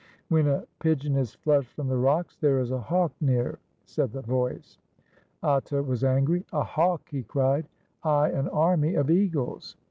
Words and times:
"When 0.29 0.47
a 0.47 0.65
pigeon 0.79 1.15
is 1.15 1.35
flushed 1.35 1.73
from 1.75 1.87
the 1.87 1.95
rocks, 1.95 2.35
there 2.35 2.57
is 2.57 2.71
a 2.71 2.79
hawk 2.79 3.11
near," 3.21 3.59
said 3.85 4.11
the 4.11 4.23
voice. 4.23 4.79
Atta 5.43 5.83
was 5.83 6.03
angry. 6.03 6.43
"A 6.51 6.63
hawk!" 6.63 7.07
he 7.09 7.21
cried. 7.21 7.67
"Ay, 8.03 8.29
an 8.29 8.47
army 8.49 8.95
of 8.95 9.11
eagles. 9.11 9.75